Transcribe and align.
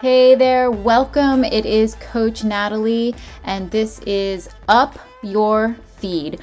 Hey 0.00 0.34
there, 0.34 0.70
welcome. 0.70 1.44
It 1.44 1.66
is 1.66 1.94
Coach 1.96 2.42
Natalie, 2.42 3.14
and 3.44 3.70
this 3.70 3.98
is 4.06 4.48
Up 4.66 4.98
Your 5.22 5.76
Feed. 5.98 6.40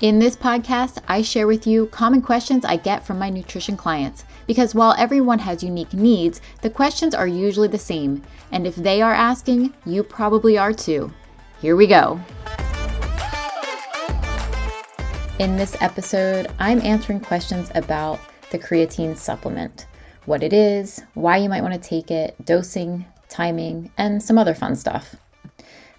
In 0.00 0.18
this 0.18 0.34
podcast, 0.34 1.00
I 1.06 1.22
share 1.22 1.46
with 1.46 1.64
you 1.64 1.86
common 1.86 2.20
questions 2.20 2.64
I 2.64 2.78
get 2.78 3.06
from 3.06 3.20
my 3.20 3.30
nutrition 3.30 3.76
clients 3.76 4.24
because 4.48 4.74
while 4.74 4.96
everyone 4.98 5.38
has 5.38 5.62
unique 5.62 5.92
needs, 5.92 6.40
the 6.60 6.68
questions 6.68 7.14
are 7.14 7.28
usually 7.28 7.68
the 7.68 7.78
same. 7.78 8.20
And 8.50 8.66
if 8.66 8.74
they 8.74 9.00
are 9.00 9.14
asking, 9.14 9.72
you 9.84 10.02
probably 10.02 10.58
are 10.58 10.72
too. 10.72 11.12
Here 11.60 11.76
we 11.76 11.86
go. 11.86 12.20
In 15.38 15.56
this 15.56 15.80
episode, 15.80 16.48
I'm 16.58 16.80
answering 16.80 17.20
questions 17.20 17.70
about 17.76 18.18
the 18.50 18.58
creatine 18.58 19.16
supplement 19.16 19.86
what 20.26 20.42
it 20.42 20.52
is, 20.52 21.02
why 21.14 21.38
you 21.38 21.48
might 21.48 21.62
want 21.62 21.74
to 21.74 21.88
take 21.88 22.10
it, 22.10 22.36
dosing, 22.44 23.06
timing, 23.28 23.90
and 23.96 24.22
some 24.22 24.38
other 24.38 24.54
fun 24.54 24.76
stuff. 24.76 25.16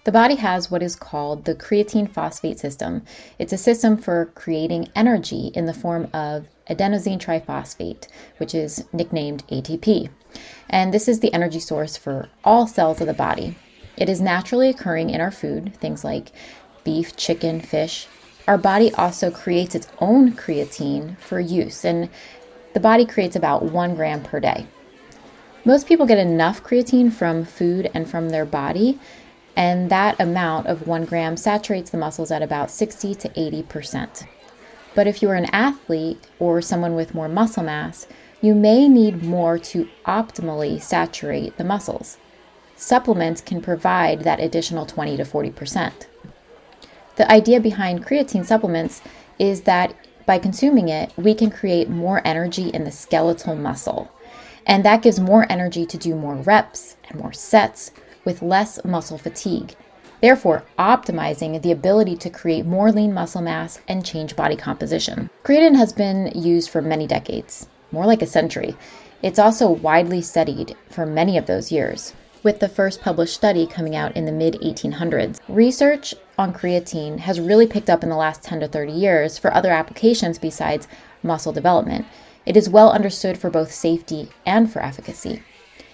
The 0.04 0.12
body 0.12 0.36
has 0.36 0.70
what 0.70 0.82
is 0.82 0.96
called 0.96 1.44
the 1.44 1.54
creatine 1.54 2.10
phosphate 2.10 2.58
system. 2.58 3.02
It's 3.38 3.52
a 3.52 3.58
system 3.58 3.98
for 3.98 4.26
creating 4.34 4.88
energy 4.94 5.50
in 5.54 5.66
the 5.66 5.74
form 5.74 6.08
of 6.14 6.48
adenosine 6.70 7.18
triphosphate, 7.18 8.06
which 8.38 8.54
is 8.54 8.84
nicknamed 8.92 9.46
ATP. 9.48 10.08
And 10.70 10.94
this 10.94 11.08
is 11.08 11.20
the 11.20 11.32
energy 11.34 11.60
source 11.60 11.96
for 11.96 12.28
all 12.44 12.66
cells 12.66 13.00
of 13.00 13.06
the 13.06 13.14
body. 13.14 13.56
It 13.96 14.08
is 14.08 14.20
naturally 14.20 14.68
occurring 14.68 15.10
in 15.10 15.20
our 15.20 15.30
food, 15.30 15.74
things 15.76 16.04
like 16.04 16.32
beef, 16.84 17.16
chicken, 17.16 17.60
fish. 17.60 18.06
Our 18.46 18.56
body 18.56 18.92
also 18.94 19.30
creates 19.30 19.74
its 19.74 19.88
own 19.98 20.32
creatine 20.32 21.18
for 21.18 21.38
use, 21.38 21.84
and 21.84 22.08
the 22.78 22.82
body 22.82 23.04
creates 23.04 23.34
about 23.34 23.64
one 23.64 23.96
gram 23.96 24.22
per 24.22 24.38
day. 24.38 24.64
Most 25.64 25.88
people 25.88 26.06
get 26.06 26.16
enough 26.16 26.62
creatine 26.62 27.12
from 27.12 27.44
food 27.44 27.90
and 27.92 28.08
from 28.08 28.28
their 28.28 28.44
body, 28.44 29.00
and 29.56 29.90
that 29.90 30.20
amount 30.20 30.68
of 30.68 30.86
one 30.86 31.04
gram 31.04 31.36
saturates 31.36 31.90
the 31.90 31.98
muscles 31.98 32.30
at 32.30 32.40
about 32.40 32.70
60 32.70 33.16
to 33.16 33.28
80%. 33.30 34.28
But 34.94 35.08
if 35.08 35.20
you 35.20 35.28
are 35.28 35.34
an 35.34 35.46
athlete 35.46 36.24
or 36.38 36.62
someone 36.62 36.94
with 36.94 37.16
more 37.16 37.28
muscle 37.28 37.64
mass, 37.64 38.06
you 38.40 38.54
may 38.54 38.86
need 38.86 39.24
more 39.24 39.58
to 39.58 39.88
optimally 40.06 40.80
saturate 40.80 41.56
the 41.56 41.64
muscles. 41.64 42.16
Supplements 42.76 43.40
can 43.40 43.60
provide 43.60 44.20
that 44.20 44.38
additional 44.38 44.86
20 44.86 45.16
to 45.16 45.24
40%. 45.24 46.06
The 47.16 47.28
idea 47.28 47.58
behind 47.58 48.06
creatine 48.06 48.46
supplements 48.46 49.02
is 49.36 49.62
that 49.62 49.96
by 50.28 50.38
consuming 50.38 50.90
it, 50.90 51.10
we 51.16 51.34
can 51.34 51.50
create 51.50 51.88
more 51.88 52.20
energy 52.22 52.68
in 52.68 52.84
the 52.84 52.92
skeletal 52.92 53.56
muscle. 53.56 54.12
And 54.66 54.84
that 54.84 55.00
gives 55.00 55.18
more 55.18 55.50
energy 55.50 55.86
to 55.86 55.96
do 55.96 56.14
more 56.14 56.34
reps 56.34 56.98
and 57.08 57.18
more 57.18 57.32
sets 57.32 57.92
with 58.26 58.42
less 58.42 58.78
muscle 58.84 59.16
fatigue, 59.16 59.74
therefore, 60.20 60.64
optimizing 60.78 61.62
the 61.62 61.72
ability 61.72 62.14
to 62.16 62.28
create 62.28 62.66
more 62.66 62.92
lean 62.92 63.14
muscle 63.14 63.40
mass 63.40 63.80
and 63.88 64.04
change 64.04 64.36
body 64.36 64.54
composition. 64.54 65.30
Creatine 65.44 65.76
has 65.76 65.94
been 65.94 66.30
used 66.34 66.68
for 66.68 66.82
many 66.82 67.06
decades, 67.06 67.66
more 67.90 68.04
like 68.04 68.20
a 68.20 68.26
century. 68.26 68.76
It's 69.22 69.38
also 69.38 69.70
widely 69.70 70.20
studied 70.20 70.76
for 70.90 71.06
many 71.06 71.38
of 71.38 71.46
those 71.46 71.72
years 71.72 72.12
with 72.42 72.60
the 72.60 72.68
first 72.68 73.00
published 73.00 73.34
study 73.34 73.66
coming 73.66 73.96
out 73.96 74.14
in 74.14 74.26
the 74.26 74.32
mid 74.32 74.54
1800s. 74.60 75.40
Research 75.48 76.14
on 76.38 76.54
creatine 76.54 77.18
has 77.18 77.40
really 77.40 77.66
picked 77.66 77.90
up 77.90 78.02
in 78.02 78.08
the 78.08 78.16
last 78.16 78.42
10 78.44 78.60
to 78.60 78.68
30 78.68 78.92
years 78.92 79.36
for 79.36 79.52
other 79.52 79.72
applications 79.72 80.38
besides 80.38 80.86
muscle 81.22 81.52
development. 81.52 82.06
It 82.46 82.56
is 82.56 82.68
well 82.70 82.92
understood 82.92 83.36
for 83.36 83.50
both 83.50 83.72
safety 83.72 84.28
and 84.46 84.72
for 84.72 84.80
efficacy. 84.80 85.42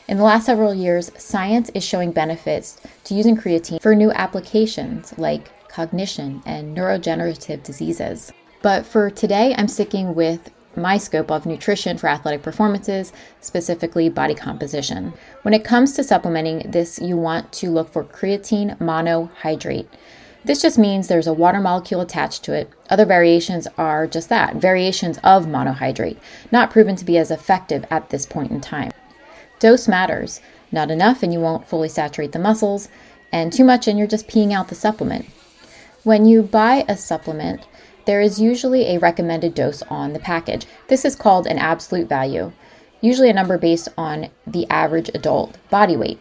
In 0.07 0.19
the 0.19 0.23
last 0.23 0.45
several 0.45 0.75
years, 0.75 1.11
science 1.17 1.71
is 1.71 1.83
showing 1.83 2.13
benefits 2.13 2.79
to 3.05 3.15
using 3.15 3.37
creatine 3.37 3.81
for 3.81 3.95
new 3.95 4.13
applications 4.13 5.17
like 5.19 5.51
cognition 5.69 6.43
and 6.45 6.77
neurodegenerative 6.77 7.63
diseases. 7.63 8.31
But 8.61 8.85
for 8.85 9.11
today, 9.11 9.55
I'm 9.57 9.67
sticking 9.67 10.15
with 10.15 10.51
my 10.77 10.99
scope 10.99 11.31
of 11.31 11.47
nutrition 11.47 11.97
for 11.97 12.09
athletic 12.09 12.43
performances, 12.43 13.13
specifically 13.41 14.09
body 14.09 14.35
composition. 14.35 15.15
When 15.43 15.55
it 15.55 15.65
comes 15.65 15.95
to 15.95 16.05
supplementing 16.05 16.71
this, 16.71 16.99
you 16.99 17.17
want 17.17 17.53
to 17.55 17.71
look 17.71 17.91
for 17.91 18.05
creatine 18.05 18.77
monohydrate. 18.79 19.89
This 20.45 20.61
just 20.61 20.79
means 20.79 21.09
there's 21.09 21.27
a 21.27 21.33
water 21.33 21.61
molecule 21.61 22.01
attached 22.01 22.43
to 22.45 22.53
it. 22.53 22.71
Other 22.91 23.07
variations 23.07 23.67
are 23.79 24.07
just 24.07 24.29
that 24.29 24.57
variations 24.57 25.19
of 25.25 25.47
monohydrate, 25.47 26.19
not 26.53 26.71
proven 26.71 26.97
to 26.97 27.05
be 27.05 27.17
as 27.17 27.31
effective 27.31 27.87
at 27.91 28.11
this 28.11 28.27
point 28.27 28.51
in 28.51 28.61
time. 28.61 28.93
Dose 29.59 29.89
matters. 29.89 30.41
Not 30.71 30.91
enough, 30.91 31.23
and 31.23 31.33
you 31.33 31.39
won't 31.39 31.69
fully 31.69 31.89
saturate 31.89 32.33
the 32.33 32.39
muscles, 32.41 32.89
and 33.31 33.53
too 33.53 33.65
much, 33.65 33.87
and 33.87 33.97
you're 33.97 34.09
just 34.09 34.27
peeing 34.27 34.53
out 34.53 34.69
the 34.69 34.75
supplement. 34.75 35.27
When 36.03 36.27
you 36.27 36.43
buy 36.43 36.85
a 36.89 36.97
supplement, 36.97 37.67
there 38.07 38.21
is 38.21 38.41
usually 38.41 38.89
a 38.89 38.99
recommended 38.99 39.55
dose 39.55 39.83
on 39.83 40.13
the 40.13 40.19
package. 40.19 40.67
This 40.89 41.05
is 41.05 41.15
called 41.15 41.47
an 41.47 41.59
absolute 41.59 42.09
value, 42.09 42.53
usually 43.01 43.31
a 43.31 43.35
number 43.35 43.57
based 43.57 43.89
on 43.97 44.31
the 44.47 44.69
average 44.69 45.11
adult 45.15 45.57
body 45.71 45.97
weight. 45.97 46.21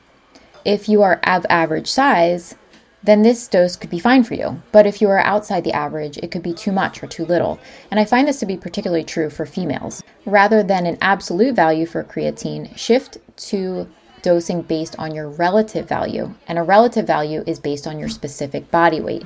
If 0.63 0.87
you 0.87 1.01
are 1.01 1.19
of 1.23 1.45
average 1.49 1.89
size, 1.89 2.55
then 3.03 3.21
this 3.21 3.47
dose 3.47 3.75
could 3.75 3.89
be 3.89 3.99
fine 3.99 4.23
for 4.23 4.33
you. 4.33 4.61
But 4.71 4.87
if 4.87 5.01
you 5.01 5.09
are 5.09 5.19
outside 5.19 5.63
the 5.63 5.73
average, 5.73 6.17
it 6.17 6.31
could 6.31 6.43
be 6.43 6.53
too 6.53 6.71
much 6.71 7.03
or 7.03 7.07
too 7.07 7.25
little. 7.25 7.59
And 7.91 7.99
I 7.99 8.05
find 8.05 8.27
this 8.27 8.39
to 8.39 8.45
be 8.45 8.57
particularly 8.57 9.03
true 9.03 9.29
for 9.29 9.45
females. 9.45 10.01
Rather 10.25 10.63
than 10.63 10.85
an 10.85 10.97
absolute 11.01 11.55
value 11.55 11.85
for 11.85 12.03
creatine, 12.03 12.75
shift 12.77 13.17
to 13.49 13.89
dosing 14.21 14.61
based 14.61 14.97
on 14.97 15.13
your 15.13 15.29
relative 15.29 15.87
value. 15.87 16.33
And 16.47 16.57
a 16.57 16.63
relative 16.63 17.05
value 17.05 17.43
is 17.45 17.59
based 17.59 17.85
on 17.85 17.99
your 17.99 18.09
specific 18.09 18.71
body 18.71 19.01
weight. 19.01 19.25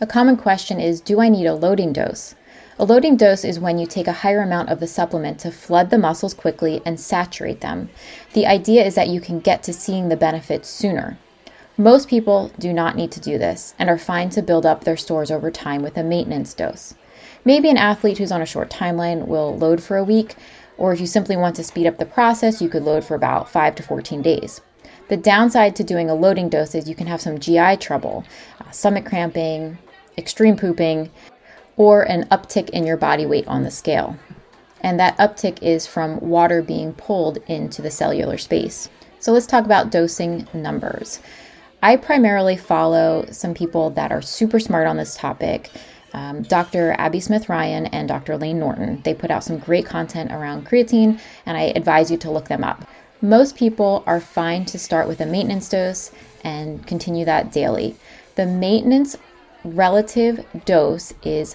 A 0.00 0.06
common 0.06 0.36
question 0.36 0.80
is 0.80 1.00
Do 1.00 1.20
I 1.20 1.28
need 1.28 1.46
a 1.46 1.54
loading 1.54 1.92
dose? 1.92 2.34
A 2.78 2.84
loading 2.84 3.16
dose 3.16 3.44
is 3.44 3.58
when 3.58 3.78
you 3.78 3.86
take 3.86 4.06
a 4.06 4.12
higher 4.12 4.42
amount 4.42 4.68
of 4.68 4.80
the 4.80 4.86
supplement 4.86 5.38
to 5.40 5.50
flood 5.50 5.88
the 5.88 5.96
muscles 5.96 6.34
quickly 6.34 6.82
and 6.84 7.00
saturate 7.00 7.62
them. 7.62 7.88
The 8.34 8.46
idea 8.46 8.84
is 8.84 8.94
that 8.96 9.08
you 9.08 9.20
can 9.20 9.40
get 9.40 9.62
to 9.62 9.72
seeing 9.72 10.08
the 10.08 10.16
benefits 10.16 10.68
sooner. 10.68 11.18
Most 11.78 12.08
people 12.08 12.50
do 12.58 12.72
not 12.72 12.96
need 12.96 13.12
to 13.12 13.20
do 13.20 13.36
this 13.36 13.74
and 13.78 13.90
are 13.90 13.98
fine 13.98 14.30
to 14.30 14.40
build 14.40 14.64
up 14.64 14.84
their 14.84 14.96
stores 14.96 15.30
over 15.30 15.50
time 15.50 15.82
with 15.82 15.98
a 15.98 16.02
maintenance 16.02 16.54
dose. 16.54 16.94
Maybe 17.44 17.68
an 17.68 17.76
athlete 17.76 18.16
who's 18.16 18.32
on 18.32 18.40
a 18.40 18.46
short 18.46 18.70
timeline 18.70 19.26
will 19.26 19.58
load 19.58 19.82
for 19.82 19.98
a 19.98 20.04
week, 20.04 20.36
or 20.78 20.94
if 20.94 21.00
you 21.00 21.06
simply 21.06 21.36
want 21.36 21.54
to 21.56 21.64
speed 21.64 21.86
up 21.86 21.98
the 21.98 22.06
process, 22.06 22.62
you 22.62 22.70
could 22.70 22.84
load 22.84 23.04
for 23.04 23.14
about 23.14 23.50
5 23.50 23.74
to 23.74 23.82
14 23.82 24.22
days. 24.22 24.62
The 25.08 25.18
downside 25.18 25.76
to 25.76 25.84
doing 25.84 26.08
a 26.08 26.14
loading 26.14 26.48
dose 26.48 26.74
is 26.74 26.88
you 26.88 26.94
can 26.94 27.08
have 27.08 27.20
some 27.20 27.38
GI 27.38 27.76
trouble, 27.76 28.24
uh, 28.58 28.70
stomach 28.70 29.04
cramping, 29.04 29.76
extreme 30.16 30.56
pooping, 30.56 31.10
or 31.76 32.04
an 32.04 32.24
uptick 32.30 32.70
in 32.70 32.86
your 32.86 32.96
body 32.96 33.26
weight 33.26 33.46
on 33.46 33.64
the 33.64 33.70
scale. 33.70 34.16
And 34.80 34.98
that 34.98 35.18
uptick 35.18 35.62
is 35.62 35.86
from 35.86 36.20
water 36.20 36.62
being 36.62 36.94
pulled 36.94 37.36
into 37.48 37.82
the 37.82 37.90
cellular 37.90 38.38
space. 38.38 38.88
So 39.18 39.32
let's 39.32 39.46
talk 39.46 39.66
about 39.66 39.90
dosing 39.90 40.48
numbers. 40.54 41.20
I 41.86 41.94
primarily 41.94 42.56
follow 42.56 43.26
some 43.30 43.54
people 43.54 43.90
that 43.90 44.10
are 44.10 44.20
super 44.20 44.58
smart 44.58 44.88
on 44.88 44.96
this 44.96 45.14
topic. 45.14 45.70
Um, 46.14 46.42
Dr. 46.42 46.96
Abbie 46.98 47.20
Smith 47.20 47.48
Ryan 47.48 47.86
and 47.86 48.08
Dr. 48.08 48.36
Layne 48.36 48.58
Norton. 48.58 49.02
They 49.04 49.14
put 49.14 49.30
out 49.30 49.44
some 49.44 49.58
great 49.58 49.86
content 49.86 50.32
around 50.32 50.66
creatine, 50.66 51.20
and 51.46 51.56
I 51.56 51.72
advise 51.76 52.10
you 52.10 52.16
to 52.16 52.30
look 52.32 52.48
them 52.48 52.64
up. 52.64 52.88
Most 53.22 53.54
people 53.54 54.02
are 54.04 54.18
fine 54.18 54.64
to 54.64 54.80
start 54.80 55.06
with 55.06 55.20
a 55.20 55.26
maintenance 55.26 55.68
dose 55.68 56.10
and 56.42 56.84
continue 56.88 57.24
that 57.24 57.52
daily. 57.52 57.94
The 58.34 58.46
maintenance 58.46 59.16
relative 59.62 60.44
dose 60.64 61.14
is 61.22 61.54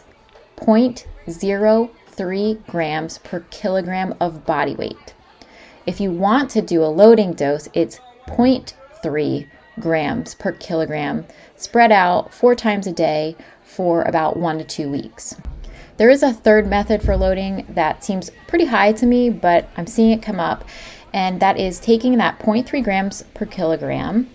0.03 0.55 2.67
grams 2.67 3.17
per 3.17 3.41
kilogram 3.49 4.15
of 4.21 4.45
body 4.45 4.75
weight. 4.75 5.13
If 5.85 5.99
you 5.99 6.09
want 6.09 6.49
to 6.51 6.61
do 6.61 6.81
a 6.81 6.85
loading 6.85 7.33
dose, 7.33 7.67
it's 7.73 7.99
0.3 8.27 9.45
grams 9.81 10.35
per 10.35 10.51
kilogram 10.53 11.25
spread 11.57 11.91
out 11.91 12.33
four 12.33 12.55
times 12.55 12.87
a 12.87 12.91
day 12.91 13.35
for 13.63 14.03
about 14.03 14.37
one 14.37 14.57
to 14.57 14.63
two 14.63 14.89
weeks. 14.89 15.35
There 15.97 16.09
is 16.09 16.23
a 16.23 16.33
third 16.33 16.67
method 16.67 17.01
for 17.01 17.17
loading 17.17 17.65
that 17.69 18.03
seems 18.03 18.31
pretty 18.47 18.65
high 18.65 18.93
to 18.93 19.05
me, 19.05 19.29
but 19.29 19.69
I'm 19.77 19.87
seeing 19.87 20.11
it 20.11 20.21
come 20.23 20.39
up, 20.39 20.63
and 21.13 21.39
that 21.41 21.59
is 21.59 21.79
taking 21.79 22.17
that 22.17 22.39
0.3 22.39 22.83
grams 22.83 23.23
per 23.33 23.45
kilogram 23.45 24.29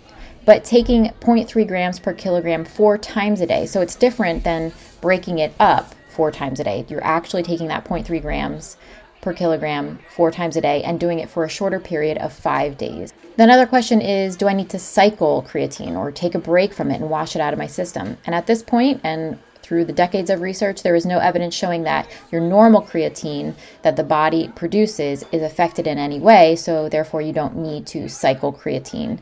but 0.47 0.65
taking 0.65 1.07
0.3 1.21 1.69
grams 1.69 1.99
per 1.99 2.15
kilogram 2.15 2.65
four 2.65 2.97
times 2.97 3.43
a 3.43 3.47
day. 3.47 3.67
So 3.67 3.83
it's 3.83 3.97
different 3.97 4.45
than 4.45 4.73
breaking 5.03 5.41
it 5.41 5.53
up 5.61 5.95
four 6.09 6.31
times 6.31 6.61
a 6.61 6.65
day. 6.65 6.87
You're 6.89 7.05
actually 7.05 7.43
taking 7.43 7.69
that 7.69 7.85
0.3 7.85 8.23
grams 8.23 8.79
per 9.27 9.33
kilogram 9.33 9.99
four 10.09 10.31
times 10.31 10.57
a 10.57 10.61
day 10.61 10.85
and 10.85 11.01
doing 11.01 11.19
it 11.19 11.29
for 11.29 11.43
a 11.43 11.49
shorter 11.49 11.81
period 11.81 12.17
of 12.19 12.33
five 12.33 12.79
days. 12.79 13.13
The 13.37 13.43
another 13.43 13.67
question 13.67 14.01
is 14.01 14.37
Do 14.37 14.47
I 14.47 14.53
need 14.53 14.71
to 14.71 14.79
cycle 14.79 15.45
creatine 15.51 15.97
or 15.97 16.13
take 16.13 16.37
a 16.37 16.39
break 16.39 16.73
from 16.73 16.93
it 16.93 17.01
and 17.01 17.11
wash 17.11 17.35
it 17.35 17.41
out 17.41 17.53
of 17.53 17.59
my 17.59 17.67
system? 17.67 18.19
And 18.25 18.37
at 18.37 18.47
this 18.47 18.63
point, 18.63 19.01
and 19.03 19.41
through 19.67 19.85
the 19.85 19.93
decades 19.93 20.31
of 20.31 20.43
research, 20.43 20.85
there 20.85 20.95
is 20.95 21.05
no 21.05 21.19
evidence 21.19 21.53
showing 21.53 21.83
that 21.83 22.09
your 22.31 22.41
normal 22.41 22.81
creatine 22.81 23.53
that 23.83 23.97
the 23.97 24.05
body 24.05 24.47
produces 24.55 25.25
is 25.33 25.43
affected 25.43 25.89
in 25.89 25.99
any 25.99 26.21
way, 26.21 26.55
so 26.55 26.89
therefore 26.89 27.21
you 27.21 27.33
don't 27.33 27.57
need 27.57 27.85
to 27.85 28.09
cycle 28.09 28.53
creatine. 28.53 29.19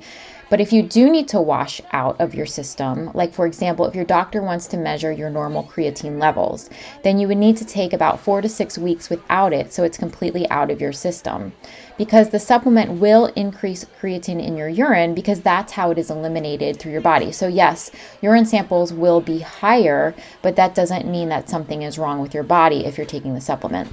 But 0.51 0.61
if 0.61 0.71
you 0.71 0.83
do 0.83 1.11
need 1.11 1.29
to 1.29 1.41
wash 1.41 1.81
out 1.93 2.21
of 2.21 2.35
your 2.35 2.45
system, 2.45 3.11
like 3.15 3.33
for 3.33 3.47
example, 3.47 3.87
if 3.87 3.95
your 3.95 4.05
doctor 4.05 4.43
wants 4.43 4.67
to 4.69 4.77
measure 4.77 5.11
your 5.11 5.31
normal 5.31 5.65
creatine 5.65 6.21
levels, 6.21 6.69
then 7.03 7.19
you 7.19 7.27
would 7.27 7.39
need 7.39 7.57
to 7.57 7.65
take 7.65 7.95
about 7.95 8.21
four 8.21 8.43
to 8.43 8.49
six 8.49 8.77
weeks 8.77 9.09
without 9.09 9.55
it 9.55 9.73
so 9.73 9.83
it's 9.83 9.97
completely 9.97 10.49
out 10.51 10.71
of 10.71 10.81
your 10.81 10.93
system. 10.93 11.55
Because 11.97 12.31
the 12.31 12.41
supplement 12.41 13.01
will 13.01 13.27
increase 13.37 13.85
creatine 14.01 14.45
in 14.45 14.57
your 14.57 14.69
urine 14.69 15.15
because 15.15 15.43
that's 15.43 15.73
how 15.73 15.91
it 15.91 15.99
is 15.99 16.11
eliminated 16.11 16.79
through 16.79 16.91
your 16.91 17.01
body. 17.01 17.31
So, 17.31 17.47
yes, 17.47 17.91
urine 18.21 18.47
samples 18.47 18.93
will 18.93 19.21
be 19.21 19.41
higher, 19.41 20.15
but 20.43 20.57
that 20.57 20.75
doesn't 20.75 21.11
mean 21.11 21.29
that 21.29 21.49
something 21.49 21.83
is 21.83 21.99
wrong 21.99 22.21
with 22.21 22.35
your 22.35 22.43
body 22.43 22.85
if 22.85 22.99
you're 22.99 23.07
taking 23.07 23.35
the 23.35 23.41
supplement. 23.41 23.93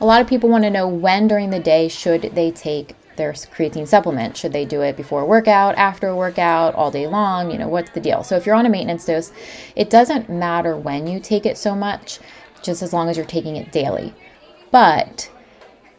A 0.00 0.06
lot 0.06 0.22
of 0.22 0.28
people 0.28 0.48
want 0.48 0.64
to 0.64 0.70
know 0.70 0.88
when 0.88 1.26
during 1.26 1.50
the 1.50 1.58
day 1.58 1.88
should 1.88 2.22
they 2.34 2.50
take 2.50 2.94
their 3.16 3.32
creatine 3.32 3.86
supplement. 3.86 4.36
Should 4.36 4.52
they 4.52 4.64
do 4.64 4.80
it 4.80 4.96
before 4.96 5.20
a 5.20 5.26
workout, 5.26 5.74
after 5.76 6.08
a 6.08 6.16
workout, 6.16 6.74
all 6.74 6.90
day 6.90 7.06
long? 7.06 7.50
You 7.50 7.58
know, 7.58 7.68
what's 7.68 7.90
the 7.90 8.00
deal? 8.00 8.24
So 8.24 8.36
if 8.36 8.46
you're 8.46 8.54
on 8.54 8.64
a 8.64 8.70
maintenance 8.70 9.04
dose, 9.04 9.30
it 9.76 9.90
doesn't 9.90 10.30
matter 10.30 10.74
when 10.76 11.06
you 11.06 11.20
take 11.20 11.44
it 11.44 11.58
so 11.58 11.74
much, 11.74 12.18
just 12.62 12.82
as 12.82 12.94
long 12.94 13.10
as 13.10 13.18
you're 13.18 13.26
taking 13.26 13.56
it 13.56 13.72
daily. 13.72 14.14
But 14.70 15.30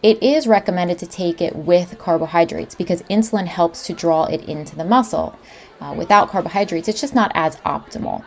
it 0.03 0.21
is 0.23 0.47
recommended 0.47 0.97
to 0.99 1.05
take 1.05 1.41
it 1.41 1.55
with 1.55 1.97
carbohydrates 1.99 2.73
because 2.73 3.03
insulin 3.03 3.45
helps 3.45 3.85
to 3.85 3.93
draw 3.93 4.25
it 4.25 4.41
into 4.49 4.75
the 4.75 4.85
muscle. 4.85 5.37
Uh, 5.79 5.93
without 5.97 6.29
carbohydrates, 6.29 6.87
it's 6.87 7.01
just 7.01 7.15
not 7.15 7.31
as 7.35 7.57
optimal. 7.57 8.23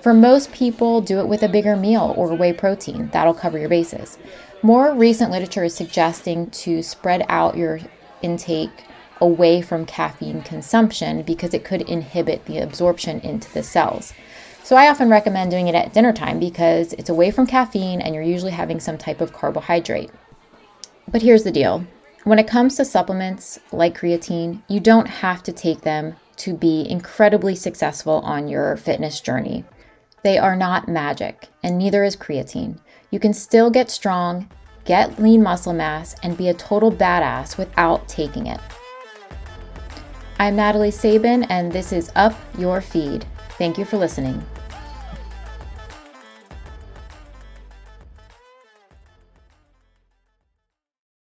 For 0.00 0.14
most 0.14 0.52
people, 0.52 1.00
do 1.00 1.18
it 1.18 1.28
with 1.28 1.42
a 1.42 1.48
bigger 1.48 1.76
meal 1.76 2.14
or 2.16 2.34
whey 2.34 2.52
protein. 2.52 3.10
That'll 3.12 3.34
cover 3.34 3.58
your 3.58 3.68
bases. 3.68 4.16
More 4.62 4.94
recent 4.94 5.30
literature 5.30 5.64
is 5.64 5.74
suggesting 5.74 6.50
to 6.50 6.82
spread 6.82 7.24
out 7.28 7.56
your 7.56 7.80
intake 8.22 8.84
away 9.20 9.60
from 9.60 9.84
caffeine 9.84 10.42
consumption 10.42 11.22
because 11.22 11.52
it 11.52 11.64
could 11.64 11.82
inhibit 11.82 12.44
the 12.46 12.58
absorption 12.58 13.20
into 13.20 13.52
the 13.52 13.62
cells. 13.62 14.14
So 14.62 14.76
I 14.76 14.88
often 14.88 15.08
recommend 15.08 15.50
doing 15.50 15.68
it 15.68 15.74
at 15.74 15.92
dinner 15.92 16.12
time 16.12 16.38
because 16.38 16.92
it's 16.94 17.08
away 17.08 17.30
from 17.30 17.46
caffeine 17.46 18.00
and 18.00 18.14
you're 18.14 18.24
usually 18.24 18.52
having 18.52 18.80
some 18.80 18.98
type 18.98 19.20
of 19.20 19.32
carbohydrate. 19.32 20.10
But 21.10 21.22
here's 21.22 21.44
the 21.44 21.50
deal. 21.50 21.84
When 22.24 22.38
it 22.38 22.46
comes 22.46 22.76
to 22.76 22.84
supplements 22.84 23.58
like 23.72 23.98
creatine, 23.98 24.62
you 24.68 24.80
don't 24.80 25.08
have 25.08 25.42
to 25.44 25.52
take 25.52 25.80
them 25.80 26.14
to 26.36 26.54
be 26.54 26.88
incredibly 26.88 27.54
successful 27.54 28.20
on 28.20 28.48
your 28.48 28.76
fitness 28.76 29.20
journey. 29.20 29.64
They 30.22 30.38
are 30.38 30.56
not 30.56 30.88
magic, 30.88 31.48
and 31.62 31.78
neither 31.78 32.04
is 32.04 32.16
creatine. 32.16 32.78
You 33.10 33.18
can 33.18 33.32
still 33.32 33.70
get 33.70 33.90
strong 33.90 34.48
get 34.88 35.20
lean 35.20 35.42
muscle 35.42 35.74
mass, 35.74 36.16
and 36.22 36.34
be 36.34 36.48
a 36.48 36.54
total 36.54 36.90
badass 36.90 37.58
without 37.58 38.08
taking 38.08 38.46
it. 38.46 38.58
I'm 40.38 40.56
Natalie 40.56 40.90
Sabin, 40.90 41.42
and 41.44 41.70
this 41.70 41.92
is 41.92 42.10
Up 42.16 42.34
Your 42.56 42.80
Feed. 42.80 43.26
Thank 43.58 43.76
you 43.76 43.84
for 43.84 43.98
listening. 43.98 44.42